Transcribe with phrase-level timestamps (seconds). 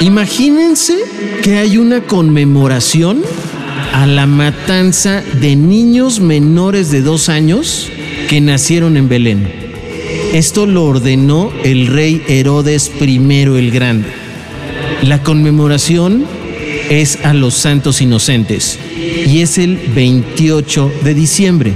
[0.00, 0.94] Imagínense
[1.42, 3.22] que hay una conmemoración
[3.92, 7.90] a la matanza de niños menores de dos años
[8.28, 9.52] que nacieron en Belén.
[10.32, 14.08] Esto lo ordenó el rey Herodes I el Grande.
[15.02, 16.26] La conmemoración
[16.90, 18.78] es a los santos inocentes
[19.26, 21.72] y es el 28 de diciembre.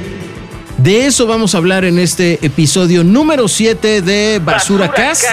[0.78, 5.24] De eso vamos a hablar en este episodio número 7 de Basura, Cast.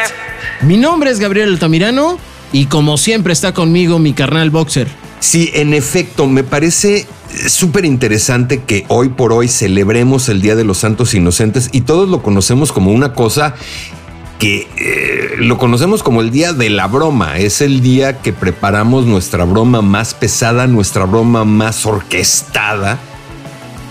[0.61, 2.18] Mi nombre es Gabriel Altamirano
[2.52, 4.88] y como siempre está conmigo mi carnal boxer.
[5.20, 7.08] Sí, en efecto, me parece
[7.48, 12.07] súper interesante que hoy por hoy celebremos el Día de los Santos Inocentes y todos
[12.09, 13.55] lo conocemos como una cosa
[14.40, 17.38] que eh, lo conocemos como el día de la broma.
[17.40, 22.99] Es el día que preparamos nuestra broma más pesada, nuestra broma más orquestada.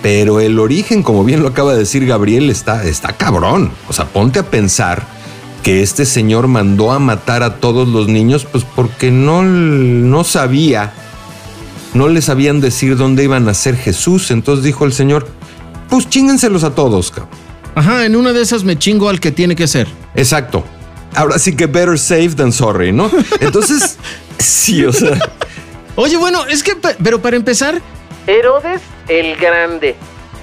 [0.02, 3.72] Pero el origen, como bien lo acaba de decir Gabriel, está, está cabrón.
[3.88, 5.15] O sea, ponte a pensar
[5.66, 10.92] que este señor mandó a matar a todos los niños, pues porque no, no sabía,
[11.92, 14.30] no les sabían decir dónde iban a ser Jesús.
[14.30, 15.26] Entonces dijo el señor,
[15.90, 17.30] pues chíngenselos a todos, cabrón.
[17.74, 19.88] Ajá, en una de esas me chingo al que tiene que ser.
[20.14, 20.62] Exacto.
[21.16, 23.10] Ahora sí que better safe than sorry, ¿no?
[23.40, 23.98] Entonces,
[24.38, 25.18] sí, o sea.
[25.96, 27.82] Oye, bueno, es que, pero para empezar,
[28.28, 29.96] Herodes el Grande.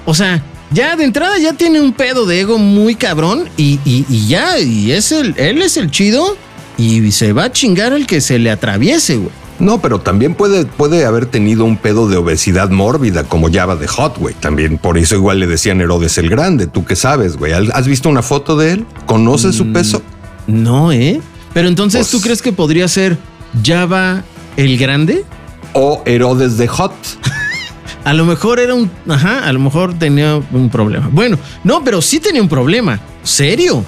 [0.04, 0.42] O sea,
[0.74, 4.90] ya de entrada ya tiene un pedo de ego muy cabrón y, y, ya, y
[4.90, 6.36] es el, él es el chido
[6.76, 9.30] y se va a chingar al que se le atraviese, güey.
[9.60, 13.86] No, pero también puede, puede haber tenido un pedo de obesidad mórbida como Java de
[13.86, 14.34] Hot, güey.
[14.34, 16.66] También por eso igual le decían Herodes el Grande.
[16.66, 17.52] ¿Tú qué sabes, güey?
[17.52, 18.86] ¿Has visto una foto de él?
[19.06, 20.02] ¿Conoces su mm, peso?
[20.48, 21.20] No, ¿eh?
[21.52, 23.16] Pero entonces, ¿tú pues crees que podría ser
[23.64, 24.24] Java
[24.56, 25.24] el Grande?
[25.72, 26.92] O Herodes de Hot.
[28.04, 28.90] A lo mejor era un.
[29.08, 31.08] Ajá, a lo mejor tenía un problema.
[31.10, 33.00] Bueno, no, pero sí tenía un problema.
[33.22, 33.82] ¿Serio?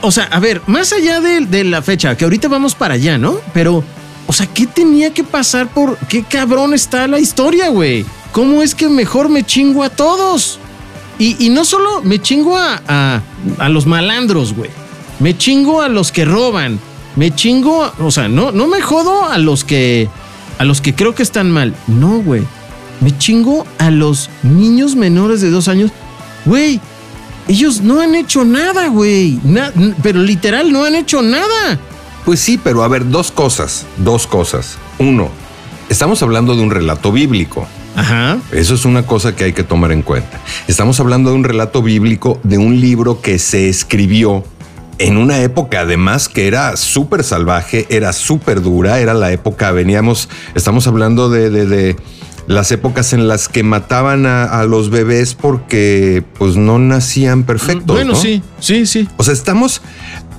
[0.00, 3.36] O sea, a ver, más allá de, la fecha, que ahorita vamos para allá, ¿no?
[3.52, 3.84] Pero,
[4.26, 5.98] o sea, ¿qué tenía que pasar por.
[6.08, 8.06] ¿Qué cabrón está la historia, güey?
[8.32, 10.58] ¿Cómo es que mejor me chingo a todos?
[11.18, 13.22] Y, no solo me chingo a, a,
[13.58, 14.70] a los malandros, güey.
[15.18, 16.78] Me chingo a los que roban.
[17.16, 20.08] Me chingo, o sea, no, no me jodo a los que.
[20.58, 21.74] A los que creo que están mal.
[21.86, 22.44] No, güey
[23.00, 25.90] me chingo a los niños menores de dos años.
[26.44, 26.80] Güey,
[27.48, 29.40] ellos no han hecho nada, güey.
[30.02, 31.78] pero literal, no han hecho nada.
[32.24, 34.76] Pues sí, pero a ver, dos cosas, dos cosas.
[34.98, 35.28] Uno,
[35.88, 37.66] estamos hablando de un relato bíblico.
[37.96, 38.38] Ajá.
[38.52, 40.38] Eso es una cosa que hay que tomar en cuenta.
[40.68, 44.44] Estamos hablando de un relato bíblico, de un libro que se escribió
[44.98, 50.28] en una época además que era súper salvaje, era súper dura, era la época, veníamos,
[50.54, 51.96] estamos hablando de, de, de
[52.48, 57.94] las épocas en las que mataban a, los bebés porque pues no nacían perfectos.
[57.94, 59.08] Bueno, sí, sí, sí.
[59.16, 59.82] O sea, estamos...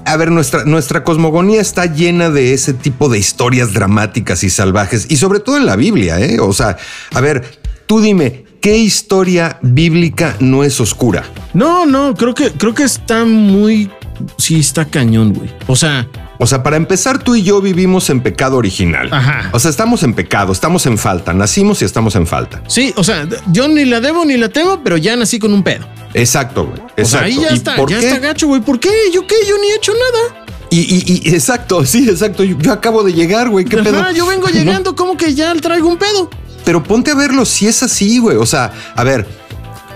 [0.06, 5.06] A ver, nuestra, nuestra cosmogonía está llena de ese tipo de historias dramáticas y salvajes,
[5.08, 6.40] y sobre todo en la Biblia, ¿eh?
[6.40, 6.78] O sea,
[7.14, 11.26] a ver, tú dime, ¿qué historia bíblica no es oscura?
[11.54, 13.92] No, no, creo que, creo que está muy...
[14.38, 15.50] Sí, está cañón, güey.
[15.68, 16.08] O sea,
[16.42, 19.10] o sea, para empezar, tú y yo vivimos en pecado original.
[19.12, 19.50] Ajá.
[19.52, 22.64] O sea, estamos en pecado, estamos en falta, nacimos y estamos en falta.
[22.68, 25.64] Sí, o sea, yo ni la debo ni la tengo, pero ya nací con un
[25.64, 25.86] pedo.
[26.14, 26.80] Exacto, güey.
[26.96, 27.02] Exacto.
[27.02, 28.62] O sea, ahí ya está, ya está gacho, güey.
[28.62, 28.90] ¿Por qué?
[29.14, 29.36] ¿Yo qué?
[29.48, 30.46] Yo ni he hecho nada.
[30.70, 32.44] Y, y, exacto, sí, exacto.
[32.46, 33.66] Yo, acabo de llegar, güey.
[33.66, 34.12] ¿Qué Ajá, pedo?
[34.12, 36.30] Yo vengo llegando, como que ya traigo un pedo.
[36.64, 38.38] Pero ponte a verlo si es así, güey.
[38.38, 39.28] O sea, a ver,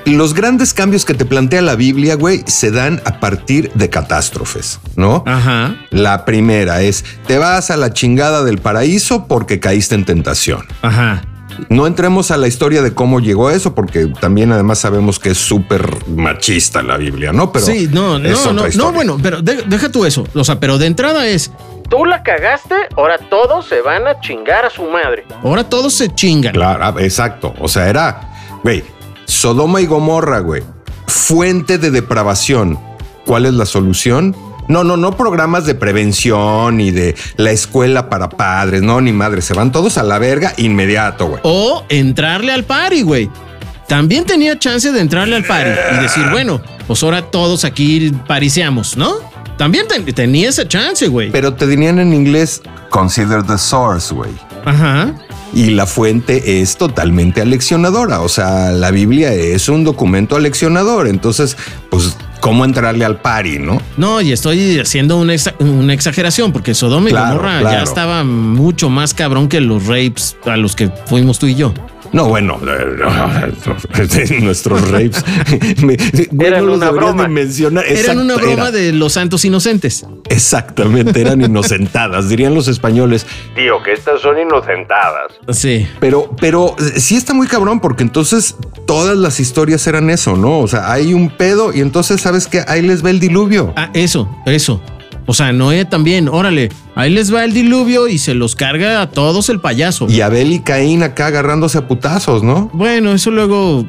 [0.06, 4.80] los grandes cambios que te plantea la Biblia, güey, se dan a partir de catástrofes,
[4.96, 5.24] ¿no?
[5.25, 5.75] Ajá.
[5.91, 10.66] La primera es, te vas a la chingada del paraíso porque caíste en tentación.
[10.81, 11.22] Ajá.
[11.69, 15.38] No entremos a la historia de cómo llegó eso, porque también además sabemos que es
[15.38, 17.52] súper machista la Biblia, ¿no?
[17.52, 20.28] Pero sí, no, no, no, no, bueno, pero deja tú eso.
[20.34, 21.52] O sea, pero de entrada es.
[21.90, 25.25] Tú la cagaste, ahora todos se van a chingar a su madre.
[25.44, 26.53] Ahora todos se chingan.
[26.53, 27.53] Claro, exacto.
[27.59, 28.22] O sea, era,
[28.63, 28.84] güey,
[29.25, 30.63] Sodoma y Gomorra, güey.
[31.07, 32.79] Fuente de depravación.
[33.25, 34.35] ¿Cuál es la solución?
[34.67, 39.42] No, no, no programas de prevención y de la escuela para padres, no, ni madre,
[39.42, 41.42] se van todos a la verga inmediato, güey.
[41.44, 43.30] O entrarle al party, güey.
[43.88, 48.95] También tenía chance de entrarle al party y decir, bueno, pues ahora todos aquí pariciamos,
[48.95, 49.15] ¿no?
[49.57, 51.31] También tenía esa chance, güey.
[51.31, 54.31] Pero te dirían en inglés, consider the source, güey.
[54.65, 55.13] Ajá
[55.53, 58.21] y la fuente es totalmente aleccionadora.
[58.21, 61.07] O sea, la Biblia es un documento aleccionador.
[61.07, 61.57] Entonces,
[61.89, 63.81] pues, ¿cómo entrarle al pari, no?
[63.97, 65.33] No, y estoy haciendo una,
[65.94, 70.75] exageración porque Sodoma y Gomorra ya estaba mucho más cabrón que los rapes a los
[70.75, 71.73] que fuimos tú y yo.
[72.13, 72.60] No, bueno,
[74.42, 75.25] nuestros rapes.
[76.39, 77.27] eran una broma.
[77.27, 77.86] Mencionar.
[77.88, 80.06] Eran una broma de los santos inocentes.
[80.30, 83.25] Exactamente, eran inocentadas, dirían los españoles.
[83.56, 85.33] Tío, que estas son inocentadas.
[85.50, 85.88] Sí.
[86.00, 88.56] Pero, pero sí está muy cabrón porque entonces
[88.86, 90.60] todas las historias eran eso, ¿no?
[90.60, 93.74] O sea, hay un pedo y entonces sabes que ahí les va el diluvio.
[93.75, 94.80] Ah, eso, eso.
[95.25, 99.10] O sea, Noé también, órale, ahí les va el diluvio y se los carga a
[99.10, 100.08] todos el payaso.
[100.10, 102.70] Y Abel y Caín acá agarrándose a putazos, ¿no?
[102.74, 103.86] Bueno, eso luego,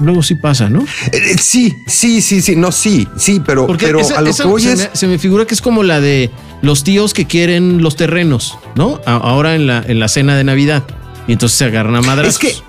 [0.00, 0.84] luego sí pasa, ¿no?
[1.12, 4.42] Eh, sí, sí, sí, sí, no, sí, sí, pero, Porque pero esa- a lo esa
[4.42, 4.78] que voy se, es.
[4.90, 6.30] me, se me figura que es como la de
[6.62, 9.00] los tíos que quieren los terrenos, ¿no?
[9.06, 10.82] A- ahora en la, en la cena de Navidad.
[11.28, 12.34] Y entonces se agarran a madrazos.
[12.34, 12.62] Es que,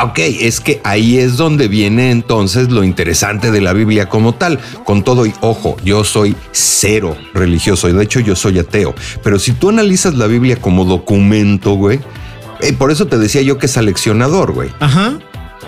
[0.00, 4.58] ok, es que ahí es donde viene entonces lo interesante de la Biblia como tal.
[4.84, 8.94] Con todo y ojo, yo soy cero religioso y de hecho yo soy ateo.
[9.22, 12.00] Pero si tú analizas la Biblia como documento, güey,
[12.60, 14.70] eh, por eso te decía yo que es aleccionador, güey.
[14.80, 15.18] Ajá.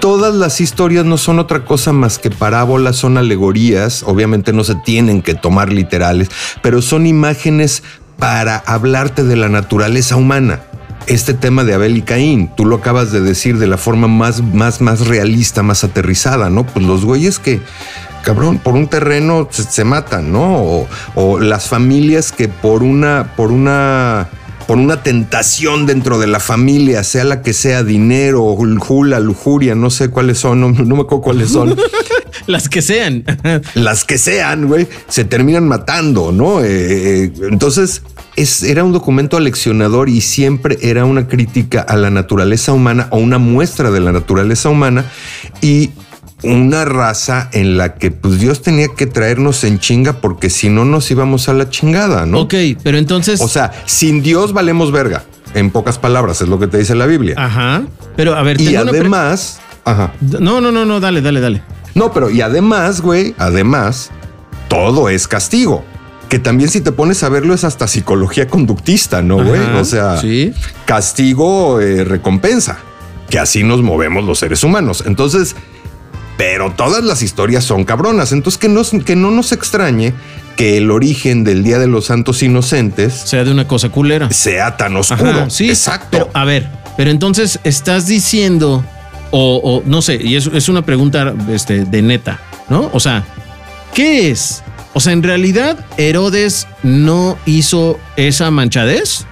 [0.01, 4.75] Todas las historias no son otra cosa más que parábolas, son alegorías, obviamente no se
[4.75, 6.31] tienen que tomar literales,
[6.63, 7.83] pero son imágenes
[8.19, 10.61] para hablarte de la naturaleza humana.
[11.07, 14.43] Este tema de Abel y Caín, tú lo acabas de decir de la forma más,
[14.43, 16.65] más, más realista, más aterrizada, ¿no?
[16.67, 17.61] Pues los güeyes que,
[18.23, 20.63] cabrón, por un terreno se, se matan, ¿no?
[20.63, 24.29] O, o las familias que por una, por una
[24.67, 29.91] por una tentación dentro de la familia, sea la que sea, dinero, jula, lujuria, no
[29.91, 31.77] sé cuáles son, no, no me acuerdo cuáles son,
[32.47, 33.25] Las que sean.
[33.75, 36.63] las que sean, güey, se terminan matando, ¿no?
[36.63, 38.03] Eh, eh, entonces,
[38.37, 43.19] es, era un documento aleccionador y siempre era una crítica a la naturaleza humana o
[43.19, 45.05] una muestra de la naturaleza humana
[45.61, 45.91] y
[46.43, 50.85] una raza en la que pues Dios tenía que traernos en chinga porque si no
[50.85, 52.41] nos íbamos a la chingada, ¿no?
[52.41, 53.41] Ok, pero entonces.
[53.41, 55.25] O sea, sin Dios valemos verga.
[55.55, 57.37] En pocas palabras, es lo que te dice la Biblia.
[57.39, 57.85] Ajá.
[58.17, 60.13] Pero a ver, y además, ajá.
[60.21, 61.63] No, no, no, no, dale, dale, dale.
[61.95, 64.11] No, pero y además, güey, además,
[64.69, 65.85] todo es castigo.
[66.29, 69.61] Que también si te pones a verlo es hasta psicología conductista, ¿no, güey?
[69.61, 70.53] O sea, sí.
[70.85, 72.79] castigo, eh, recompensa.
[73.31, 75.05] Que así nos movemos los seres humanos.
[75.07, 75.55] Entonces,
[76.37, 78.33] pero todas las historias son cabronas.
[78.33, 80.13] Entonces, que no, que no nos extrañe
[80.57, 84.31] que el origen del Día de los Santos Inocentes sea de una cosa culera.
[84.31, 85.31] sea tan oscuro.
[85.31, 86.09] Ajá, sí, Exacto.
[86.11, 88.85] Pero a ver, pero entonces estás diciendo,
[89.31, 92.91] o, o no sé, y es, es una pregunta este, de neta, ¿no?
[92.93, 93.25] O sea,
[93.95, 94.63] ¿qué es?
[94.95, 99.27] O sea, en realidad Herodes no hizo esa manchadez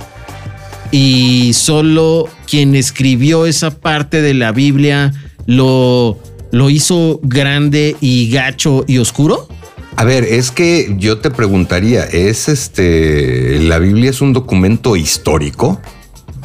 [0.91, 5.13] y solo quien escribió esa parte de la Biblia
[5.47, 6.19] lo,
[6.51, 9.49] lo hizo grande y gacho y oscuro.
[9.97, 15.81] A ver, es que yo te preguntaría, ¿es este, la Biblia es un documento histórico?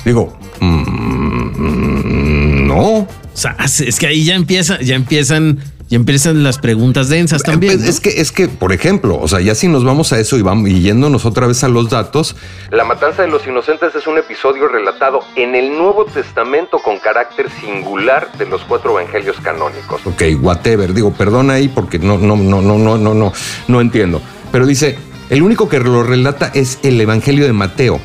[0.06, 3.00] Digo, mm, no.
[3.00, 7.82] O sea, es que ahí ya empieza, ya empiezan, ya empiezan las preguntas densas también.
[7.82, 7.88] ¿no?
[7.88, 10.42] Es que, es que, por ejemplo, o sea, ya si nos vamos a eso y
[10.42, 12.36] vamos y yéndonos otra vez a los datos,
[12.72, 17.50] La matanza de los inocentes es un episodio relatado en el Nuevo Testamento con carácter
[17.62, 20.06] singular de los cuatro evangelios canónicos.
[20.06, 23.34] ok, whatever, digo, perdona ahí porque no, no, no, no, no, no, no,
[23.68, 24.22] no entiendo.
[24.52, 24.98] Pero dice,
[25.30, 28.00] el único que lo relata es el Evangelio de Mateo.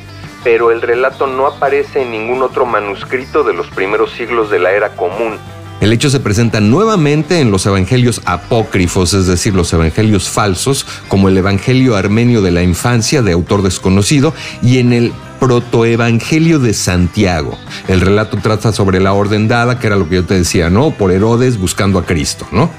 [0.45, 4.73] Pero el relato no aparece en ningún otro manuscrito de los primeros siglos de la
[4.73, 5.39] era común.
[5.83, 11.29] El hecho se presenta nuevamente en los evangelios apócrifos, es decir, los evangelios falsos, como
[11.29, 14.33] el Evangelio armenio de la infancia de autor desconocido
[14.63, 17.59] y en el protoevangelio de Santiago.
[17.89, 20.93] El relato trata sobre la orden dada, que era lo que yo te decía, ¿no?
[20.93, 22.71] Por Herodes buscando a Cristo, ¿no?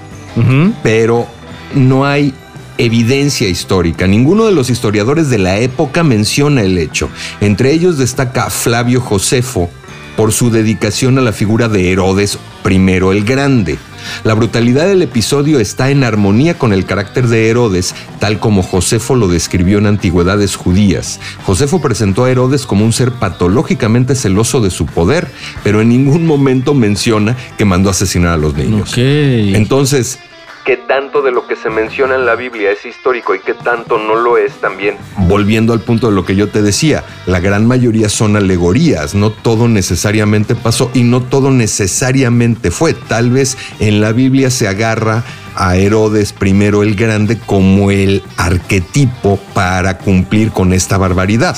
[0.82, 1.28] Pero
[1.76, 2.34] no hay
[2.78, 4.08] evidencia histórica.
[4.08, 7.10] Ninguno de los historiadores de la época menciona el hecho.
[7.42, 9.70] Entre ellos destaca Flavio Josefo
[10.16, 12.38] por su dedicación a la figura de Herodes
[12.70, 13.78] I el Grande.
[14.24, 19.16] La brutalidad del episodio está en armonía con el carácter de Herodes, tal como Josefo
[19.16, 21.20] lo describió en antigüedades judías.
[21.46, 25.28] Josefo presentó a Herodes como un ser patológicamente celoso de su poder,
[25.64, 28.94] pero en ningún momento menciona que mandó asesinar a los niños.
[28.98, 30.20] Entonces,
[30.66, 33.98] ¿Qué tanto de lo que se menciona en la Biblia es histórico y qué tanto
[33.98, 34.96] no lo es también?
[35.28, 39.32] Volviendo al punto de lo que yo te decía, la gran mayoría son alegorías, no
[39.32, 42.94] todo necesariamente pasó y no todo necesariamente fue.
[42.94, 45.24] Tal vez en la Biblia se agarra
[45.56, 51.58] a Herodes I el Grande como el arquetipo para cumplir con esta barbaridad.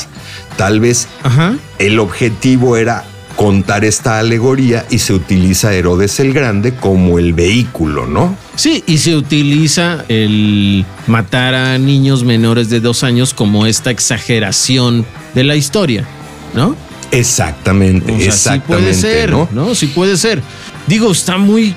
[0.57, 1.55] Tal vez Ajá.
[1.79, 3.05] el objetivo era
[3.35, 8.35] contar esta alegoría y se utiliza Herodes el Grande como el vehículo, ¿no?
[8.55, 15.05] Sí, y se utiliza el matar a niños menores de dos años como esta exageración
[15.33, 16.05] de la historia,
[16.53, 16.75] ¿no?
[17.11, 18.93] Exactamente, O sea, exactamente.
[18.93, 19.49] sí puede ser, ¿no?
[19.51, 19.75] ¿no?
[19.75, 20.41] Sí puede ser.
[20.87, 21.75] Digo, está muy,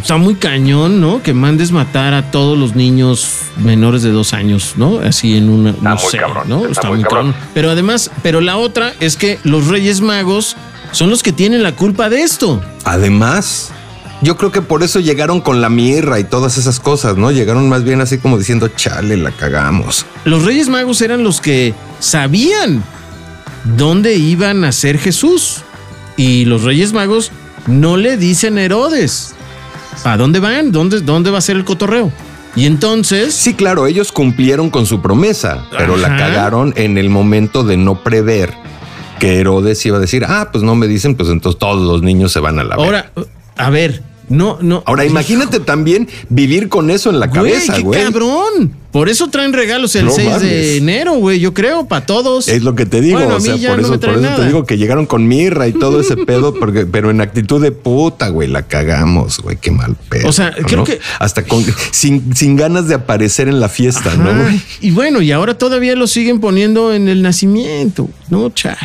[0.00, 1.22] está muy cañón, ¿no?
[1.22, 4.98] Que mandes matar a todos los niños menores de dos años, ¿no?
[5.00, 6.66] Así en una, no muy sé, cabrón, ¿no?
[6.66, 7.34] está muy cabrón.
[7.54, 10.56] Pero además, pero la otra es que los Reyes Magos
[10.96, 12.58] son los que tienen la culpa de esto.
[12.84, 13.70] Además,
[14.22, 17.30] yo creo que por eso llegaron con la mirra y todas esas cosas, ¿no?
[17.30, 20.06] Llegaron más bien así como diciendo, chale, la cagamos.
[20.24, 22.82] Los Reyes Magos eran los que sabían
[23.76, 25.58] dónde iban a ser Jesús.
[26.16, 27.30] Y los Reyes Magos
[27.66, 29.34] no le dicen a Herodes.
[30.02, 30.72] ¿A dónde van?
[30.72, 32.10] ¿Dónde, ¿Dónde va a ser el cotorreo?
[32.54, 33.34] Y entonces...
[33.34, 38.02] Sí, claro, ellos cumplieron con su promesa, pero la cagaron en el momento de no
[38.02, 38.54] prever
[39.18, 42.32] que Herodes iba a decir, ah, pues no me dicen, pues entonces todos los niños
[42.32, 42.84] se van a la verga".
[42.84, 43.12] Ahora,
[43.56, 44.82] a ver, no, no.
[44.86, 48.02] Ahora imagínate también vivir con eso en la Güey, cabeza, qué güey.
[48.02, 48.72] cabrón.
[48.90, 50.42] Por eso traen regalos el No 6 mames.
[50.42, 51.38] de enero, güey.
[51.38, 52.48] Yo creo, para todos.
[52.48, 54.36] Es lo que te digo, Bueno, o sea, por eso, me por eso nada.
[54.36, 57.72] te digo que llegaron con mirra y todo ese pedo, porque, pero en actitud de
[57.72, 60.26] puta, güey, la cagamos, güey, qué mal pedo.
[60.28, 64.32] O sea, creo que- hasta con sin, sin ganas de aparecer en la fiesta, ¿no?
[64.44, 64.60] Güey?
[64.80, 68.08] Y bueno, y ahora todavía lo siguen poniendo en el nacimiento.
[68.30, 68.78] No, chale.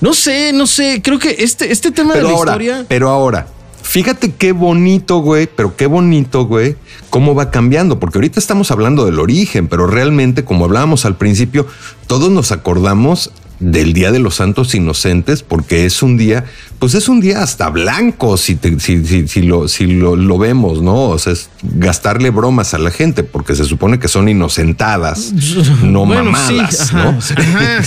[0.00, 1.00] No sé, no sé.
[1.02, 2.84] Creo que este, este tema Pero de la ahora, historia.
[2.88, 3.46] pero ahora,
[3.82, 6.76] fíjate qué bonito, güey, pero qué bonito, güey,
[7.10, 11.66] cómo va cambiando, porque ahorita estamos hablando del origen, pero realmente, como hablábamos al principio,
[12.06, 16.44] todos nos acordamos del Día de los Santos Inocentes, porque es un día,
[16.78, 20.36] pues es un día hasta blanco, si, te- si, si, si lo, si lo, lo
[20.36, 21.04] vemos, ¿no?
[21.08, 25.32] O sea, es gastarle bromas a la gente, porque se supone que son inocentadas,
[25.82, 27.18] no Bueno, mamadas, sí, ajá, ¿no?
[27.18, 27.82] ajá.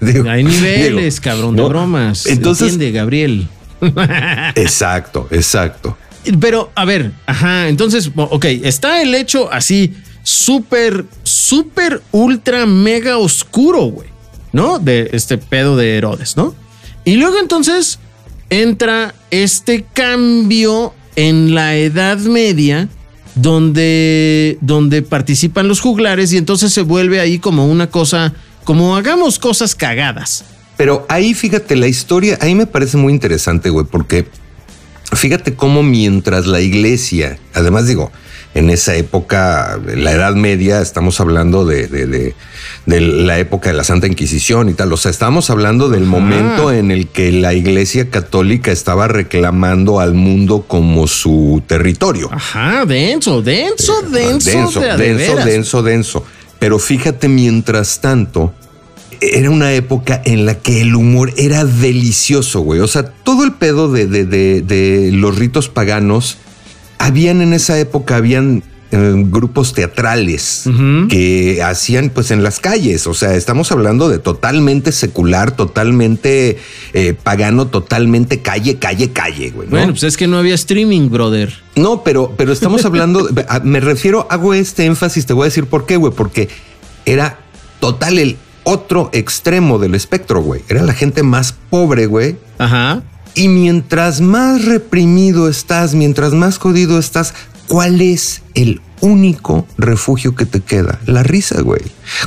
[0.00, 1.64] Digo, Hay niveles, digo, cabrón, ¿no?
[1.64, 2.26] de bromas.
[2.26, 3.48] Entonces, Entiende, Gabriel.
[4.54, 5.96] exacto, exacto.
[6.40, 13.84] Pero, a ver, ajá, entonces, ok, está el hecho así súper, súper, ultra, mega oscuro,
[13.84, 14.08] güey,
[14.52, 14.78] ¿no?
[14.78, 16.54] De este pedo de Herodes, ¿no?
[17.04, 17.98] Y luego entonces
[18.50, 22.88] entra este cambio en la Edad Media
[23.34, 28.34] donde, donde participan los juglares y entonces se vuelve ahí como una cosa,
[28.68, 30.44] como hagamos cosas cagadas.
[30.76, 34.26] Pero ahí fíjate, la historia, ahí me parece muy interesante, güey, porque
[35.10, 38.12] fíjate cómo mientras la iglesia, además digo,
[38.52, 42.34] en esa época, la Edad Media, estamos hablando de, de- de-
[42.84, 46.70] de la época de la Santa Inquisición y tal, o sea, estamos hablando del momento
[46.70, 52.28] en el que la iglesia católica estaba reclamando al mundo como su territorio.
[52.30, 54.50] Ajá, denso, denso, denso,
[54.84, 55.44] Eh, denso, denso, veras.
[55.46, 56.24] denso, denso.
[56.58, 58.52] Pero fíjate, mientras tanto,
[59.20, 62.80] era una época en la que el humor era delicioso, güey.
[62.80, 66.38] O sea, todo el pedo de, de- de- de los ritos paganos,
[66.98, 70.64] habían en esa época, habían eh, grupos teatrales
[71.10, 73.06] que hacían pues en las calles.
[73.06, 76.56] O sea, estamos hablando de totalmente secular, totalmente
[76.94, 79.66] eh, pagano, totalmente calle, calle, calle, güey.
[79.68, 79.72] ¿no?
[79.76, 81.52] Bueno, pues es que no había streaming, brother.
[81.76, 83.28] No, pero, pero estamos hablando,
[83.62, 86.48] me refiero, hago este énfasis, te voy a decir por qué, güey, porque
[87.04, 87.38] era
[87.80, 88.36] total el
[88.68, 90.62] otro extremo del espectro, güey.
[90.68, 92.36] Era la gente más pobre, güey.
[92.58, 93.02] Ajá.
[93.34, 97.34] Y mientras más reprimido estás, mientras más jodido estás,
[97.68, 100.98] ¿cuál es el único refugio que te queda?
[101.06, 101.82] La risa, güey.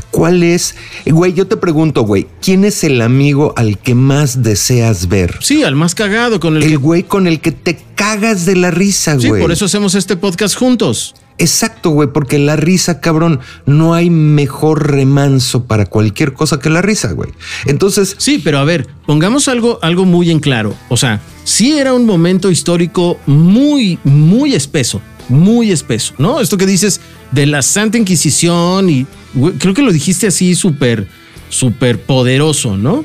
[0.10, 0.76] ¿Cuál es?
[1.06, 5.38] Güey, yo te pregunto, güey, ¿quién es el amigo al que más deseas ver?
[5.42, 6.76] Sí, al más cagado con el, El que.
[6.78, 9.42] güey con el que te cagas de la risa, Sí, güey.
[9.42, 11.14] por eso hacemos este podcast juntos.
[11.42, 16.84] Exacto, güey, porque la risa, cabrón, no hay mejor remanso para cualquier cosa que la
[16.84, 17.32] risa, güey.
[17.66, 20.76] Entonces, Sí, pero a ver, pongamos algo, algo muy en claro.
[20.90, 26.40] O sea, sí era un momento histórico muy, muy espeso, muy espeso, ¿no?
[26.40, 31.08] Esto que dices de la Santa Inquisición y güey, creo que lo dijiste así súper,
[31.50, 33.04] súper poderoso, ¿no?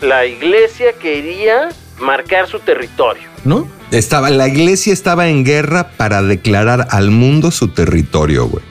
[0.00, 3.66] La iglesia quería marcar su territorio, ¿no?
[3.92, 8.64] Estaba, la iglesia estaba en guerra para declarar al mundo su territorio, güey.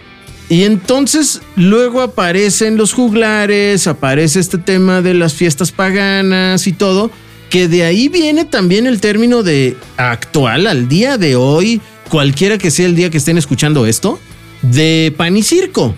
[0.50, 7.10] Y entonces luego aparecen los juglares, aparece este tema de las fiestas paganas y todo,
[7.50, 12.70] que de ahí viene también el término de actual al día de hoy, cualquiera que
[12.70, 14.20] sea el día que estén escuchando esto,
[14.62, 15.96] de pan y circo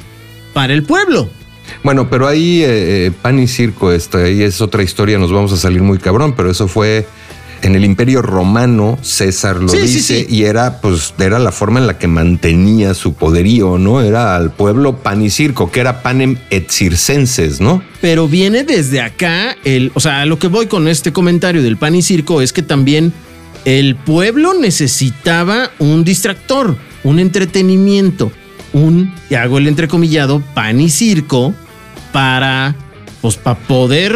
[0.54, 1.30] para el pueblo.
[1.82, 5.52] Bueno, pero ahí eh, eh, pan y circo, esto, ahí es otra historia, nos vamos
[5.52, 7.08] a salir muy cabrón, pero eso fue
[7.64, 10.26] en el Imperio Romano, César lo Sí, dice, sí.
[10.30, 14.02] y era pues era la forma en la que mantenía su poderío, ¿no?
[14.02, 17.82] Era al pueblo pan y circo, que era panem et circenses, ¿no?
[18.02, 21.78] Pero viene desde acá, el, o sea, a lo que voy con este comentario del
[21.78, 23.14] pan y circo es que también
[23.64, 28.30] el pueblo necesitaba un distractor, un entretenimiento,
[28.74, 31.54] un, y hago el entrecomillado, pan y circo
[32.12, 32.76] para
[33.24, 34.14] pues para poder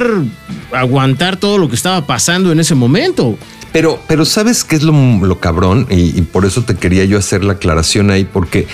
[0.74, 3.38] aguantar todo lo que estaba pasando en ese momento.
[3.72, 5.88] Pero, pero ¿sabes qué es lo, lo cabrón?
[5.90, 8.68] Y, y por eso te quería yo hacer la aclaración ahí, porque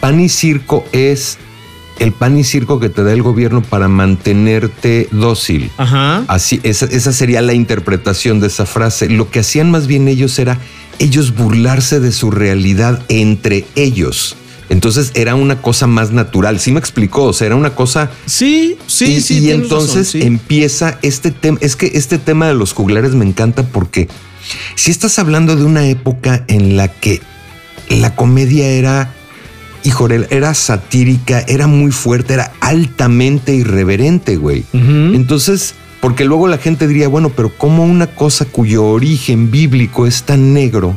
[0.00, 1.38] pan y circo es
[2.00, 5.70] el pan y circo que te da el gobierno para mantenerte dócil.
[5.76, 6.24] Ajá.
[6.26, 9.08] Así, esa, esa sería la interpretación de esa frase.
[9.08, 10.58] Lo que hacían más bien ellos era
[10.98, 14.34] ellos burlarse de su realidad entre ellos.
[14.68, 16.60] Entonces era una cosa más natural.
[16.60, 18.10] Sí me explicó, o sea, era una cosa.
[18.26, 19.38] Sí, sí, y, sí.
[19.38, 20.22] Y entonces razón, sí.
[20.22, 21.58] empieza este tema.
[21.60, 24.08] Es que este tema de los juglares me encanta porque
[24.74, 27.20] si estás hablando de una época en la que
[27.88, 29.12] la comedia era,
[29.84, 34.64] híjole, era satírica, era muy fuerte, era altamente irreverente, güey.
[34.72, 40.22] Entonces, porque luego la gente diría, bueno, pero ¿cómo una cosa cuyo origen bíblico es
[40.22, 40.94] tan negro?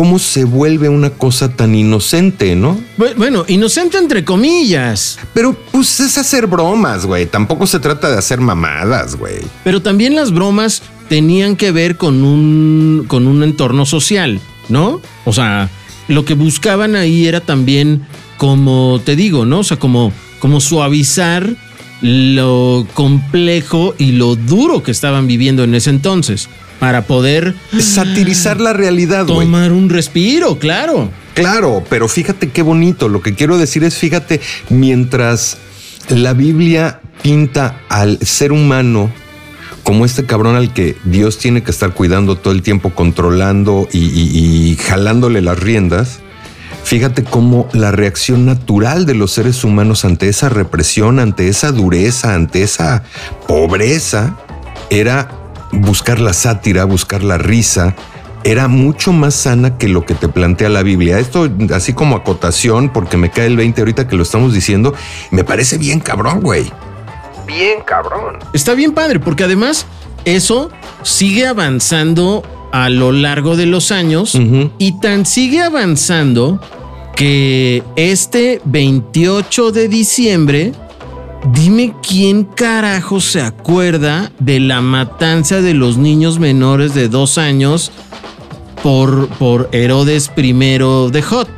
[0.00, 2.80] ¿Cómo se vuelve una cosa tan inocente, no?
[2.96, 7.26] Bu- Bueno, inocente entre comillas, Pero pues es hacer bromas, güey.
[7.26, 9.40] Tampoco se trata de hacer mamadas, güey.
[9.62, 14.40] pero también las bromas tenían que ver con un, con un entorno social,
[14.70, 15.02] ¿no?
[15.26, 15.68] O sea,
[16.08, 18.06] lo que buscaban ahí era también,
[18.38, 19.58] como te digo, ¿no?
[19.58, 21.46] O sea, como, como suavizar
[22.00, 26.48] lo complejo y lo duro que estaban viviendo en ese entonces,
[26.80, 29.46] para poder Satirizar la realidad, güey.
[29.46, 31.10] tomar un respiro, claro.
[31.34, 33.08] Claro, pero fíjate qué bonito.
[33.08, 35.58] Lo que quiero decir es, fíjate, mientras
[36.08, 39.10] la Biblia pinta al ser humano
[39.84, 43.98] como este cabrón al que Dios tiene que estar cuidando todo el tiempo, controlando y,
[43.98, 46.18] y- y jalándole las riendas,
[46.84, 52.34] fíjate cómo la reacción natural de los seres humanos ante esa represión, ante esa dureza,
[52.34, 53.04] ante esa
[53.46, 54.36] pobreza,
[54.90, 55.30] era
[55.72, 57.94] buscar la sátira, buscar la risa,
[58.44, 61.18] era mucho más sana que lo que te plantea la Biblia.
[61.18, 64.94] Esto así como acotación, porque me cae el 20 ahorita que lo estamos diciendo,
[65.30, 66.72] me parece bien cabrón, güey.
[67.46, 68.38] Bien cabrón.
[68.52, 69.86] Está bien padre, porque además
[70.24, 70.70] eso
[71.02, 74.38] sigue avanzando a lo largo de los años
[74.78, 76.60] y tan sigue avanzando
[77.16, 80.72] que este 28 de diciembre,
[81.52, 87.92] dime quién carajo se acuerda de la matanza de los niños menores de dos años
[88.82, 91.48] por, por Herodes I de Hot.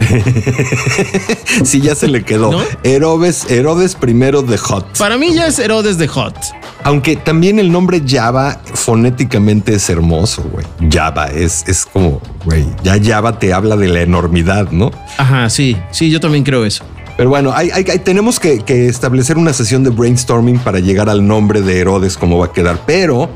[1.64, 2.50] Sí, ya se le quedó.
[2.52, 2.62] ¿No?
[2.82, 4.98] Herodes, Herodes primero de Hot.
[4.98, 6.36] Para mí ya es Herodes de Hot.
[6.82, 10.66] Aunque también el nombre Java fonéticamente es hermoso, güey.
[10.90, 14.90] Java es, es como, güey, ya Java te habla de la enormidad, ¿no?
[15.16, 16.84] Ajá, sí, sí, yo también creo eso.
[17.16, 21.08] Pero bueno, hay, hay- hay- tenemos que, que establecer una sesión de brainstorming para llegar
[21.08, 22.80] al nombre de Herodes, cómo va a quedar.
[22.86, 23.30] Pero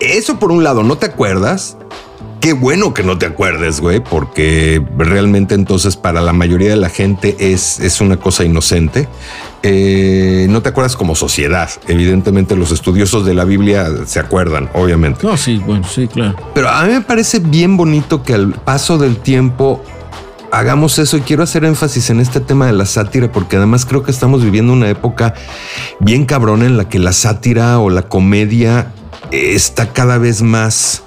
[0.00, 1.76] eso por un lado, ¿no te acuerdas?
[2.40, 6.90] Qué bueno que no te acuerdes, güey, porque realmente entonces para la mayoría de la
[6.90, 9.08] gente es, es una cosa inocente.
[9.62, 11.70] Eh, no te acuerdas como sociedad.
[11.88, 15.26] Evidentemente los estudiosos de la Biblia se acuerdan, obviamente.
[15.26, 16.34] No, sí, bueno, sí, claro.
[16.52, 19.82] Pero a mí me parece bien bonito que al paso del tiempo
[20.54, 24.04] hagamos eso y quiero hacer énfasis en este tema de la sátira porque además creo
[24.04, 25.34] que estamos viviendo una época
[25.98, 28.92] bien cabrona en la que la sátira o la comedia
[29.32, 31.02] eh, está cada vez más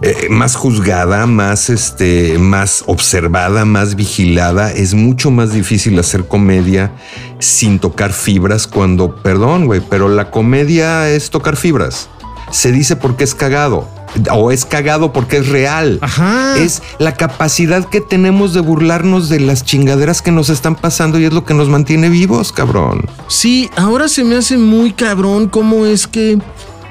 [0.00, 4.70] eh, más juzgada, más este, más observada, más vigilada.
[4.70, 6.92] Es mucho más difícil hacer comedia
[7.40, 12.08] sin tocar fibras cuando, perdón, güey, pero la comedia es tocar fibras.
[12.52, 13.97] Se dice porque es cagado
[14.32, 15.98] o es cagado porque es real.
[16.00, 16.56] Ajá.
[16.58, 21.24] Es la capacidad que tenemos de burlarnos de las chingaderas que nos están pasando y
[21.24, 23.06] es lo que nos mantiene vivos, cabrón.
[23.28, 26.38] Sí, ahora se me hace muy cabrón cómo es que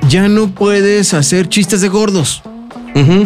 [0.09, 2.41] ya no puedes hacer chistes de gordos
[2.95, 3.25] Ujú,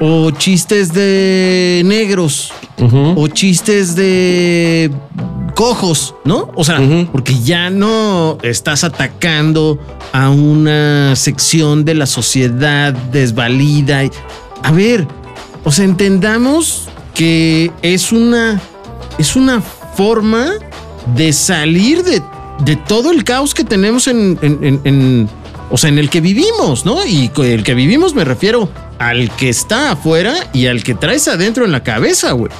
[0.00, 3.14] o chistes de negros ujú.
[3.16, 4.90] o chistes de
[5.54, 6.50] cojos, ¿no?
[6.54, 6.80] O sea,
[7.12, 9.78] porque ya no estás atacando
[10.12, 14.02] a una sección de la sociedad desvalida.
[14.62, 15.06] A ver,
[15.64, 18.60] o sea, entendamos que es una
[19.18, 19.60] es una
[19.96, 20.46] forma
[21.14, 22.22] de salir de,
[22.64, 25.28] de todo el caos que tenemos en, en- en- en-
[25.70, 27.04] o sea, en el que vivimos, ¿no?
[27.06, 31.64] Y el que vivimos me refiero al que está afuera y al que traes adentro
[31.64, 32.52] en la cabeza, güey.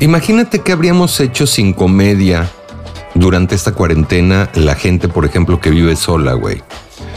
[0.00, 2.50] Imagínate qué habríamos hecho sin comedia
[3.14, 6.62] durante esta cuarentena la gente, por ejemplo, que vive sola, güey.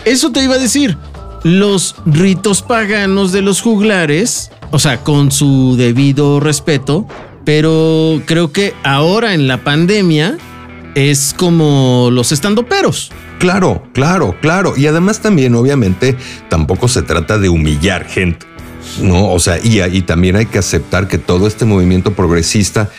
[0.05, 0.97] Eso te iba a decir.
[1.43, 7.07] Los ritos paganos de los juglares, o sea, con su debido respeto,
[7.43, 10.37] pero creo que ahora en la pandemia
[10.95, 13.11] es como los estandoperos.
[13.37, 14.73] Claro, claro, claro.
[14.75, 16.17] Y además también, obviamente,
[16.49, 18.47] tampoco se trata de humillar gente.
[19.01, 22.89] No, o sea, y, y también hay que aceptar que todo este movimiento progresista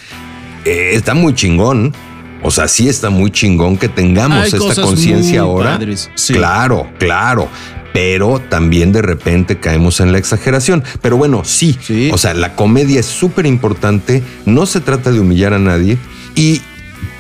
[0.65, 1.95] eh, está muy chingón.
[2.43, 5.79] O sea, sí está muy chingón que tengamos Hay esta conciencia ahora.
[6.15, 6.35] sí.
[6.35, 7.49] Claro, claro.
[7.93, 10.85] Pero también de repente caemos en la exageración.
[11.01, 11.79] Pero bueno, sí.
[11.81, 12.11] Sí.
[12.13, 14.23] O sea, la comedia es súper importante.
[14.45, 15.97] No se trata de humillar a nadie.
[16.35, 16.61] Y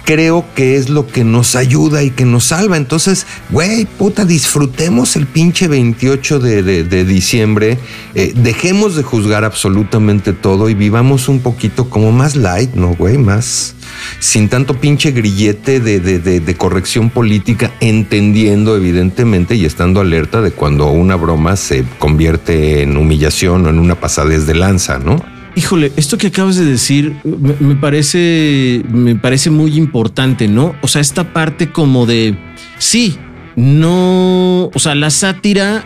[0.07, 2.77] creo que es lo que nos ayuda y que nos salva.
[2.79, 7.77] Entonces, güey, puta, disfrutemos el pinche 28 de, de- diciembre.
[8.14, 13.19] Eh, dejemos de juzgar absolutamente todo y vivamos un poquito como más light, ¿no, güey?
[13.19, 13.75] Más
[14.21, 20.87] sin tanto pinche grillete de- de corrección política, entendiendo evidentemente y estando alerta de cuando
[20.90, 25.36] una broma se convierte en humillación o en una pasadez de lanza, ¿no?
[25.57, 30.75] Híjole, esto que acabas de decir me, me parece, me parece muy importante, ¿no?
[30.83, 32.37] O sea, esta parte como de,
[32.79, 33.16] sí,
[33.57, 35.83] no, o sea, la sátira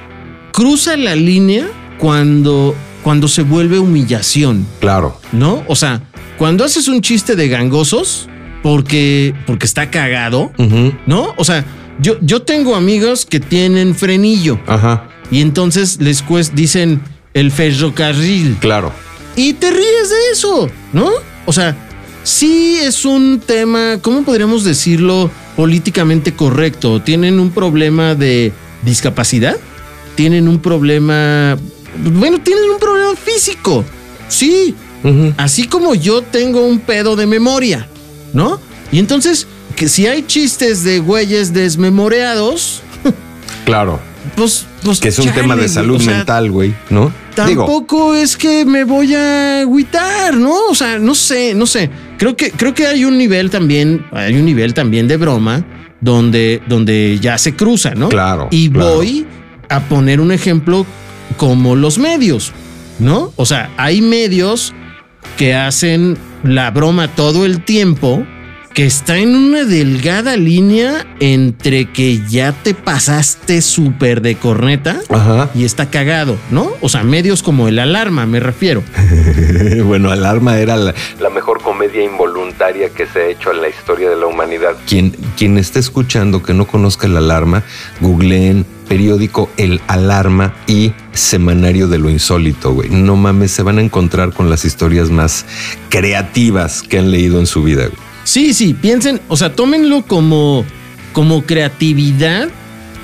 [0.52, 5.18] cruza la línea cuando, cuando se vuelve humillación, Claro.
[5.32, 5.62] ¿no?
[5.68, 6.02] O sea,
[6.36, 8.28] cuando haces un chiste de gangosos
[8.62, 10.50] porque, porque está cagado.
[11.06, 11.32] ¿no?
[11.36, 11.64] O sea,
[12.00, 15.08] yo, yo tengo amigos que tienen frenillo Ajá.
[15.30, 17.00] y entonces les dicen
[17.34, 18.56] el ferrocarril.
[18.60, 18.92] Claro.
[19.36, 21.10] Y te ríes de eso, ¿no?
[21.46, 21.76] O sea,
[22.22, 25.30] sí es un tema, ¿cómo podríamos decirlo?
[25.56, 27.00] Políticamente correcto.
[27.02, 29.56] Tienen un problema de discapacidad.
[30.16, 31.56] Tienen un problema...
[31.96, 33.84] Bueno, tienen un problema físico.
[34.28, 34.74] Sí.
[35.38, 37.88] Así como yo tengo un pedo de memoria,
[38.34, 38.60] ¿no?
[38.92, 42.82] Y entonces, que si hay chistes de güeyes desmemoreados,
[43.64, 43.98] Claro.
[44.36, 44.66] pues...
[44.82, 47.10] pues Que es un chale, tema de salud O sea, mental, güey, ¿no?
[47.46, 50.66] Digo, Tampoco es que me voy a agüitar, ¿no?
[50.68, 51.90] O sea, no sé, no sé.
[52.18, 55.64] Creo que, creo que hay un nivel también, hay un nivel también de broma
[56.00, 58.08] donde, donde ya se cruza, ¿no?
[58.08, 58.96] Claro, Y claro.
[58.96, 59.26] voy
[59.68, 60.84] a poner un ejemplo
[61.36, 62.52] como los medios,
[62.98, 63.32] ¿no?
[63.36, 64.74] O sea, hay medios
[65.36, 68.24] que hacen la broma todo el tiempo,
[68.74, 75.50] que está en una delgada línea entre que ya te pasaste súper de corneta Ajá.
[75.54, 76.70] y está cagado, ¿no?
[76.80, 78.82] O sea, medios como el alarma, me refiero.
[79.84, 84.08] bueno, Alarma era la, La mejor comedia involuntaria que se ha hecho en la historia
[84.08, 84.76] de la humanidad.
[84.86, 87.64] quien, quien esté escuchando que no conozca el alarma,
[88.00, 92.90] googleen periódico El Alarma y Semanario de lo Insólito, güey.
[92.90, 95.46] No mames, se van a encontrar con las historias más
[95.90, 98.09] creativas que han leído en su vida, güey.
[98.30, 100.64] Sí, sí, piensen, o sea, tómenlo como,
[101.12, 102.48] como creatividad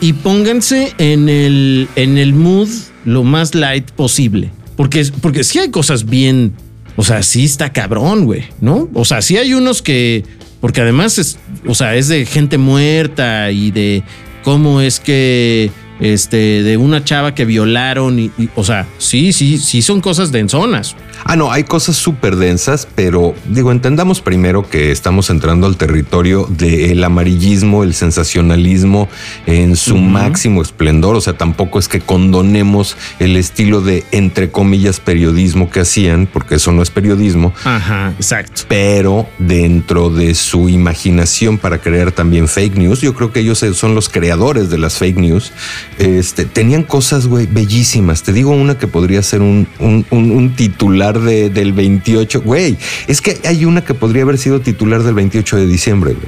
[0.00, 2.68] y pónganse en el, en el mood
[3.04, 4.52] lo más light posible.
[4.76, 6.52] Porque, porque sí hay cosas bien,
[6.94, 8.88] o sea, sí está cabrón, güey, ¿no?
[8.94, 10.22] O sea, sí hay unos que,
[10.60, 14.04] porque además es, o sea, es de gente muerta y de
[14.44, 20.00] cómo es que, este, de una chava que violaron o sea, sí, sí, sí son
[20.00, 20.94] cosas densonas.
[21.24, 26.46] Ah, no, hay cosas súper densas, pero digo, entendamos primero que estamos entrando al territorio
[26.48, 29.08] del amarillismo, el sensacionalismo
[29.46, 31.16] en su máximo esplendor.
[31.16, 36.56] O sea, tampoco es que condonemos el estilo de, entre comillas, periodismo que hacían, porque
[36.56, 38.62] eso no es periodismo, Ajá, exacto.
[38.68, 43.94] pero dentro de su imaginación para crear también fake news, yo creo que ellos son
[43.94, 45.52] los creadores de las fake news,
[45.98, 48.22] este, tenían cosas, güey, bellísimas.
[48.22, 52.76] Te digo una que podría ser un, un- un- un titular de- del 28, güey,
[53.06, 56.26] es que hay una que podría haber sido titular del 28 de diciembre, güey.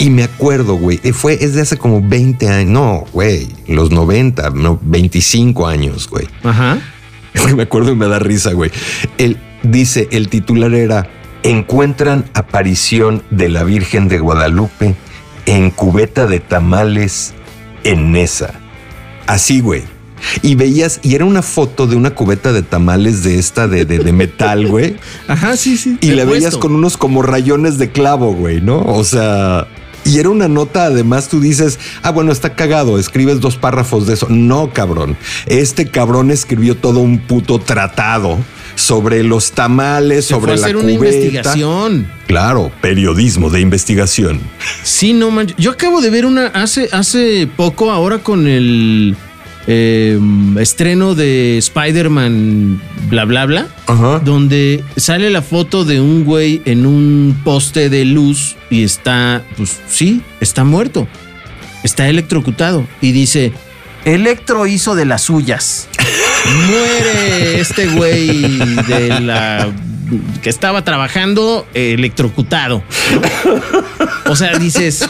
[0.00, 3.90] Y me acuerdo, güey, eh, fue, es de hace como 20 años, no, güey, los
[3.90, 6.26] 90, no, 25 años, güey.
[6.44, 6.78] Ajá.
[7.34, 8.70] Es que me acuerdo y me da risa, güey.
[9.18, 11.08] Él dice, el titular era,
[11.42, 14.94] encuentran aparición de la Virgen de Guadalupe
[15.46, 17.34] en cubeta de tamales
[17.84, 18.54] en Nesa.
[19.26, 19.82] Así, güey.
[20.42, 23.98] Y veías, y era una foto de una cubeta de tamales de esta de, de,
[23.98, 24.96] de metal, güey.
[25.28, 25.98] Ajá, sí, sí.
[26.00, 28.80] Y la veías con unos como rayones de clavo, güey, ¿no?
[28.80, 29.66] O sea,
[30.04, 34.14] y era una nota, además tú dices, ah, bueno, está cagado, escribes dos párrafos de
[34.14, 34.26] eso.
[34.30, 35.16] No, cabrón.
[35.46, 38.38] Este cabrón escribió todo un puto tratado
[38.74, 41.14] sobre los tamales, Se sobre fue a la hacer una cubeta.
[41.14, 42.10] investigación.
[42.26, 44.40] Claro, periodismo de investigación.
[44.82, 45.56] Sí, no manches.
[45.58, 49.16] Yo acabo de ver una hace, hace poco, ahora con el
[49.68, 50.18] eh,
[50.58, 54.18] estreno de Spider-Man, bla, bla, bla, Ajá.
[54.24, 59.78] donde sale la foto de un güey en un poste de luz y está, pues
[59.86, 61.06] sí, está muerto.
[61.84, 62.86] Está electrocutado.
[63.00, 63.52] Y dice,
[64.04, 65.86] Electro hizo de las suyas.
[66.66, 68.42] Muere este güey
[68.88, 69.70] de la
[70.42, 72.82] que estaba trabajando electrocutado.
[74.26, 75.08] O sea, dices,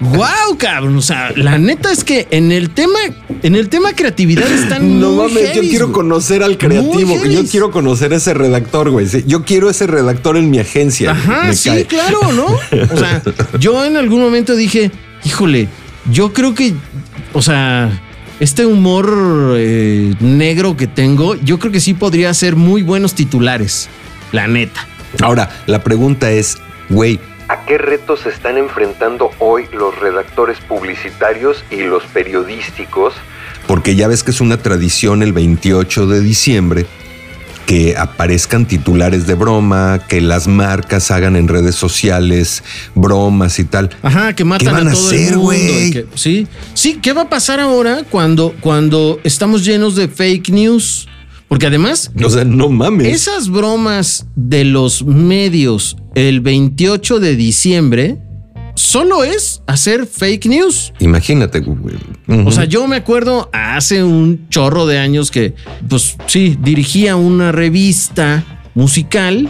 [0.00, 0.96] wow, cabrón.
[0.96, 2.98] O sea, la neta es que en el tema,
[3.42, 5.94] en el tema creatividad están No muy mames, yo quiero güey.
[5.94, 7.24] conocer al creativo.
[7.26, 9.06] Yo quiero conocer ese redactor, güey.
[9.26, 11.12] Yo quiero ese redactor en mi agencia.
[11.12, 11.86] Ajá, Me sí, cae.
[11.86, 12.46] claro, ¿no?
[12.46, 13.22] O sea,
[13.58, 14.90] yo en algún momento dije,
[15.24, 15.68] híjole,
[16.10, 16.74] yo creo que,
[17.32, 17.90] o sea,
[18.40, 23.88] este humor eh, negro que tengo, yo creo que sí podría ser muy buenos titulares,
[24.32, 24.86] la neta.
[25.20, 26.56] Ahora, la pregunta es,
[26.88, 27.18] güey,
[27.50, 33.14] ¿A qué retos se están enfrentando hoy los redactores publicitarios y los periodísticos?
[33.66, 36.86] porque ya ves que es una tradición el 28 de diciembre
[37.66, 42.64] que aparezcan titulares de broma, que las marcas hagan en redes sociales
[42.96, 43.90] bromas y tal.
[44.02, 45.40] Ajá, que matan ¿Qué van a a todo hacer, el mundo.
[45.42, 45.86] güey?
[45.86, 50.48] y que- Sí, sí, ¿qué va a pasar ahora cuando, cuando estamos llenos de fake
[50.50, 51.06] news?
[51.50, 53.08] Porque además, O sea, no mames.
[53.08, 58.18] esas bromas de los medios el 28 de diciembre
[58.76, 60.92] solo es hacer fake news.
[61.00, 61.96] Imagínate, güey.
[62.46, 65.54] O sea, yo me acuerdo hace un chorro de años que,
[65.88, 68.44] pues sí, dirigía una revista
[68.76, 69.48] musical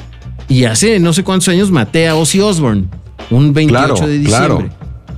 [0.48, 2.88] y hace no sé cuántos años maté a Ozzy Osbourne,
[3.30, 4.68] un 28 Claro, de claro.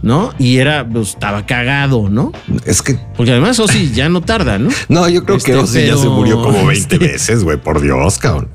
[0.02, 0.32] ¿No?
[0.38, 2.32] Y era, pues estaba cagado, ¿no?
[2.66, 4.68] es que Porque además Ozzy ya no tarda, ¿no?
[4.88, 7.80] No, yo creo que Este, Ozzy ya se murió como 20 este- veces, güey, por
[7.80, 8.48] Dios, cabrón.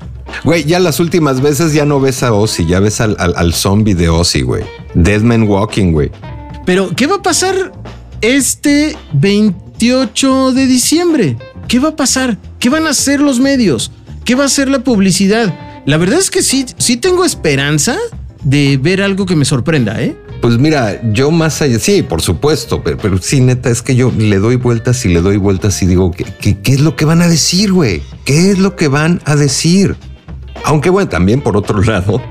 [0.44, 3.54] Güey, ya las últimas veces ya no ves a Ozzy, ya ves al, al, al
[3.54, 4.62] zombie de Ozzy, güey.
[4.94, 6.10] Dead Man Walking, güey.
[6.66, 7.72] Pero, ¿qué va a pasar
[8.20, 11.36] este 28 de diciembre?
[11.66, 12.36] ¿Qué va a pasar?
[12.58, 13.90] ¿Qué van a hacer los medios?
[14.24, 15.54] ¿Qué va a hacer la publicidad?
[15.86, 17.96] La verdad es que sí, sí tengo esperanza
[18.42, 20.14] de ver algo que me sorprenda, ¿eh?
[20.40, 24.38] Pues mira, yo más allá, sí, por supuesto, pero, sí, neta, es que yo le
[24.38, 27.22] doy vueltas y le doy vueltas y digo, ¿qué, qué, qué es lo que van
[27.22, 28.02] a decir, güey?
[28.24, 29.96] ¿Qué es lo que van a decir?
[30.64, 32.22] Aunque bueno, también por otro lado,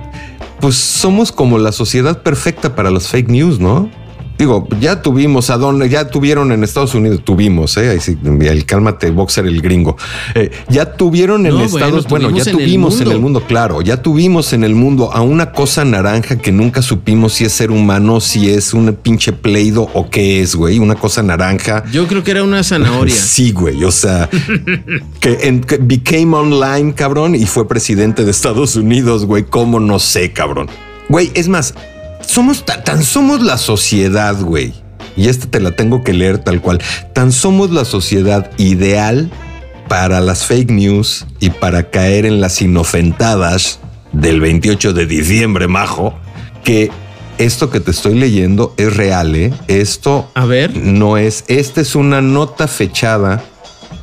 [0.61, 3.91] pues somos como la sociedad perfecta para las fake news, ¿no?
[4.37, 8.65] Digo, ya tuvimos a Don, ya tuvieron en Estados Unidos, tuvimos, eh, ahí sí, el
[8.65, 9.97] cálmate, boxer, el gringo.
[10.35, 13.07] Eh, ya tuvieron en No, Estados, bueno, bueno, ya tuvimos en el tuvimos en el
[13.19, 13.39] mundo.
[13.39, 17.45] mundo, claro, ya tuvimos en el mundo a una cosa naranja que nunca supimos si
[17.45, 21.83] es ser humano, si es un pinche pleido o qué es, güey, una cosa naranja.
[21.91, 23.15] Yo creo que era una zanahoria.
[23.27, 23.83] Sí, güey.
[23.83, 24.29] O sea,
[25.19, 29.43] que, en, que became online, cabrón, y fue presidente de Estados Unidos, güey.
[29.43, 30.69] ¿Cómo no sé, cabrón?
[31.09, 31.73] Güey, es más,
[32.27, 34.73] somos tan, tan somos la sociedad, güey.
[35.15, 36.79] Y esta te la tengo que leer tal cual.
[37.13, 39.31] Tan somos la sociedad ideal
[39.87, 43.79] para las fake news y para caer en las inofentadas
[44.11, 46.13] del 28 de diciembre, majo,
[46.63, 46.91] que
[47.37, 49.53] esto que te estoy leyendo es real, ¿eh?
[49.67, 50.75] Esto A ver.
[50.75, 51.45] no es.
[51.47, 53.43] Esta es una nota fechada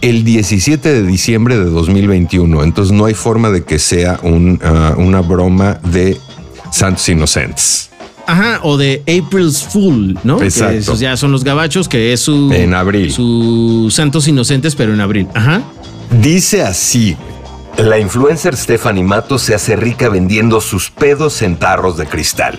[0.00, 2.62] el 17 de diciembre de 2021.
[2.62, 6.18] Entonces no hay forma de que sea un, ah, una broma de
[6.70, 7.90] Santos Inocentes.
[8.26, 10.38] Ajá, o de April's Fool, ¿no?
[10.38, 10.76] Que Exacto.
[10.76, 12.52] esos ya son los gabachos, que es su.
[12.52, 13.12] En abril.
[13.12, 15.28] Su Santos Inocentes, pero en abril.
[15.34, 15.62] Ajá.
[16.20, 17.16] Dice así.
[17.76, 22.58] La influencer Stephanie Matos se hace rica vendiendo sus pedos en tarros de cristal.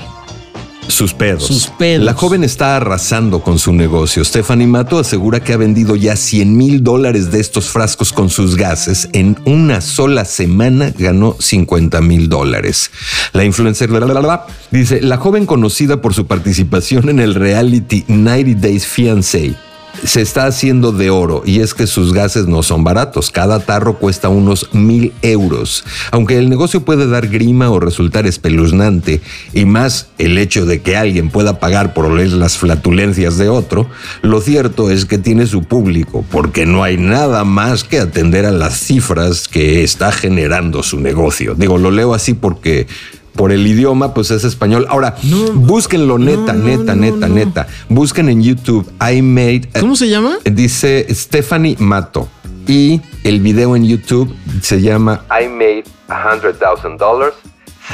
[0.88, 1.46] Sus pedos.
[1.46, 2.06] Sus pedos.
[2.06, 4.24] La joven está arrasando con su negocio.
[4.24, 8.56] Stephanie Mato asegura que ha vendido ya 100 mil dólares de estos frascos con sus
[8.56, 9.10] gases.
[9.14, 12.92] En una sola semana ganó 50 mil dólares.
[13.34, 17.36] La influencer la, la, la, la, dice, la joven conocida por su participación en el
[17.36, 19.56] reality 90 Days Fiancé
[20.04, 23.32] se está haciendo de oro y es que sus gases no son baratos.
[23.32, 25.84] Cada tarro cuesta unos mil euros.
[26.12, 29.22] Aunque el negocio puede dar grima o resultar espeluznante
[29.54, 33.88] y más el hecho de que alguien pueda pagar por oler las flatulencias de otro,
[34.22, 38.52] lo cierto es que tiene su público porque no hay nada más que atender a
[38.52, 41.56] las cifras que está generando su negocio.
[41.56, 42.88] Digo, lo leo así porque
[43.36, 44.86] por el idioma, pues es español.
[44.90, 45.52] Ahora, No.
[45.54, 47.36] búsquenlo neta, No, neta, no, neta, no.
[47.36, 47.68] neta.
[47.90, 49.70] Busquen en YouTube, I made.
[49.80, 50.38] ¿Cómo se llama?
[50.46, 52.28] Dice Stephanie Mato.
[52.68, 57.34] Y el video en YouTube se llama I made $100,000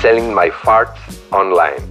[0.02, 1.00] selling my farts
[1.32, 1.84] online.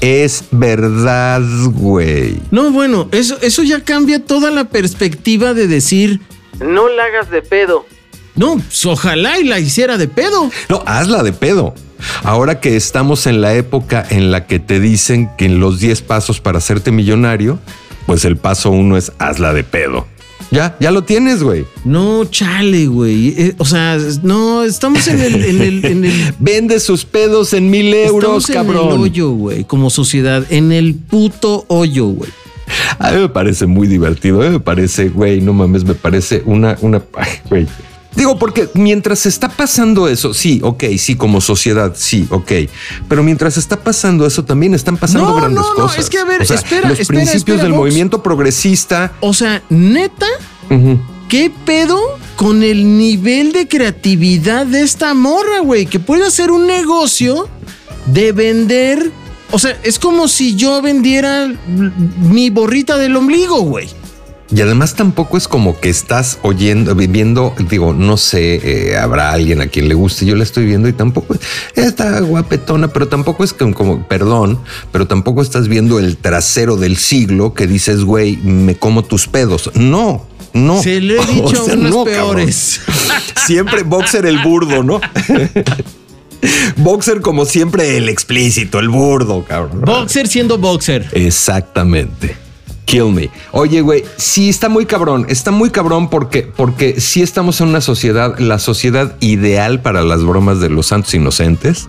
[0.00, 2.40] Es verdad, güey.
[2.50, 6.20] No, bueno, eso, eso ya cambia toda la perspectiva de decir.
[6.60, 7.86] No la hagas de pedo.
[8.34, 10.50] No, pues, ojalá y la hiciera de pedo.
[10.68, 11.74] No, hazla de pedo.
[12.22, 16.02] Ahora que estamos en la época en la que te dicen que en los 10
[16.02, 17.58] pasos para hacerte millonario,
[18.06, 20.06] pues el paso uno es hazla de pedo.
[20.50, 21.64] Ya, ya lo tienes, güey.
[21.84, 23.34] No, chale, güey.
[23.38, 27.70] Eh, o sea, no, estamos en el, en el, en el Vende sus pedos en
[27.70, 29.00] mil euros, estamos en el cabrón.
[29.00, 32.30] hoyo, güey, como sociedad, en el puto hoyo, güey.
[32.98, 34.42] A mí me parece muy divertido.
[34.42, 37.00] A mí me parece, güey, no mames, me parece una, una,
[37.48, 37.66] güey.
[38.16, 42.52] Digo, porque mientras está pasando eso, sí, ok, sí, como sociedad, sí, ok.
[43.08, 46.00] Pero mientras está pasando eso, también están pasando No, grandes no, no, cosas.
[46.00, 47.78] es que, a ver, O sea, espera, los espera, principios espera, del Vox.
[47.80, 49.12] movimiento progresista.
[49.20, 50.26] O sea, neta.
[51.28, 51.98] ¿qué pedo
[52.36, 55.86] con el nivel de creatividad de esta morra, güey?
[55.86, 57.48] Que puede hacer un negocio
[58.06, 59.12] de vender.
[59.52, 61.52] O sea, es como si yo vendiera
[62.20, 63.88] mi borrita del ombligo, güey.
[64.52, 68.60] Y además tampoco es como que estás oyendo, viendo, digo, no sé,
[68.90, 71.36] eh, habrá alguien a quien le guste, yo la estoy viendo y tampoco
[71.76, 74.58] está guapetona, pero tampoco es como, perdón,
[74.90, 79.70] pero tampoco estás viendo el trasero del siglo que dices, güey, me como tus pedos.
[79.74, 80.82] No, no.
[80.82, 82.80] Se le he O dicho unas no, peores.
[82.84, 83.22] cabrón.
[83.46, 85.00] Siempre boxer el burdo, ¿no?
[86.76, 89.82] boxer como siempre el explícito, el burdo, cabrón.
[89.82, 91.06] Boxer siendo boxer.
[91.12, 92.36] Exactamente.
[92.90, 93.30] Kill me.
[93.52, 95.24] Oye, güey, sí está muy cabrón.
[95.28, 100.24] Está muy cabrón porque, porque sí estamos en una sociedad, la sociedad ideal para las
[100.24, 101.88] bromas de los santos inocentes,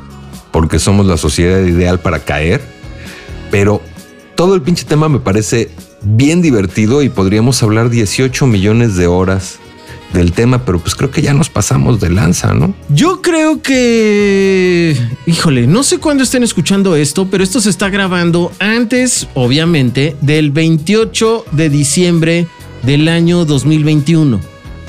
[0.52, 2.62] porque somos la sociedad ideal para caer.
[3.50, 3.82] Pero
[4.36, 5.72] todo el pinche tema me parece
[6.04, 9.58] bien divertido y podríamos hablar 18 millones de horas
[10.13, 12.74] del tema, pero pues creo que ya nos pasamos de lanza, ¿no?
[12.89, 14.95] Yo creo que,
[15.26, 20.52] híjole, no sé cuándo estén escuchando esto, pero esto se está grabando antes, obviamente, del
[20.52, 22.47] 28 de diciembre
[22.84, 24.39] del año 2021.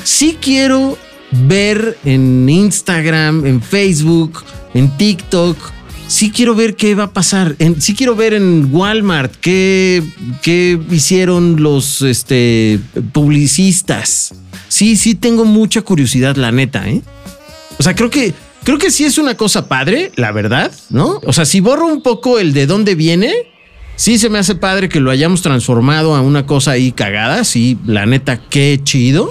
[0.04, 0.98] Sí quiero
[1.30, 4.42] ver en Instagram, en Facebook,
[4.74, 5.56] en TikTok,
[6.12, 7.56] sí quiero ver qué va a pasar.
[7.78, 10.02] Sí quiero ver en Walmart qué,
[10.42, 12.80] qué hicieron los este,
[13.12, 14.34] publicistas.
[14.72, 17.02] Sí, sí tengo mucha curiosidad, la neta, ¿eh?
[17.78, 18.32] O sea, creo que
[18.64, 21.20] creo que sí es una cosa padre, la verdad, ¿no?
[21.26, 23.34] O sea, si borro un poco el de dónde viene,
[23.96, 27.76] sí se me hace padre que lo hayamos transformado a una cosa ahí cagada, sí,
[27.84, 29.30] la neta qué chido.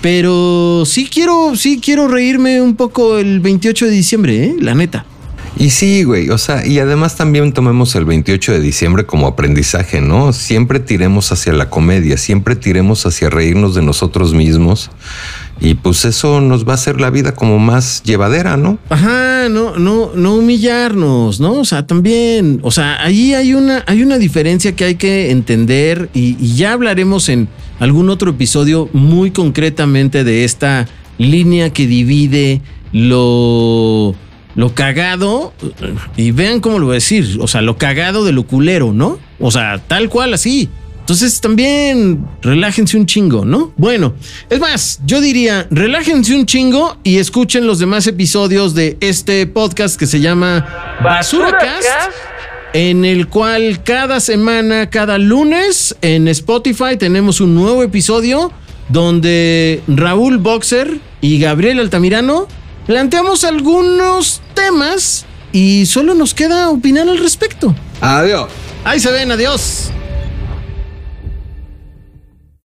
[0.00, 4.56] Pero sí quiero, sí quiero reírme un poco el 28 de diciembre, ¿eh?
[4.58, 5.06] La neta.
[5.56, 10.00] Y sí, güey, o sea, y además también tomemos el 28 de diciembre como aprendizaje,
[10.00, 10.32] ¿no?
[10.32, 14.90] Siempre tiremos hacia la comedia, siempre tiremos hacia reírnos de nosotros mismos.
[15.60, 18.78] Y pues eso nos va a hacer la vida como más llevadera, ¿no?
[18.88, 21.52] Ajá, no, no, no humillarnos, ¿no?
[21.54, 26.08] O sea, también, o sea, ahí hay una, hay una diferencia que hay que entender
[26.14, 30.86] y, y ya hablaremos en algún otro episodio muy concretamente de esta
[31.18, 34.14] línea que divide lo,
[34.54, 35.52] lo cagado
[36.16, 39.18] y vean cómo lo voy a decir, o sea, lo cagado de lo culero, ¿no?
[39.38, 40.68] O sea, tal cual así.
[41.00, 43.72] Entonces también relájense un chingo, ¿no?
[43.76, 44.14] Bueno,
[44.48, 49.98] es más, yo diría, relájense un chingo y escuchen los demás episodios de este podcast
[49.98, 52.12] que se llama Basuracast,
[52.74, 58.52] en el cual cada semana, cada lunes en Spotify tenemos un nuevo episodio
[58.88, 62.46] donde Raúl Boxer y Gabriel Altamirano
[62.90, 67.72] planteamos algunos temas y solo nos queda opinar al respecto.
[68.00, 68.48] Adiós.
[68.82, 69.92] Ahí se ven, adiós.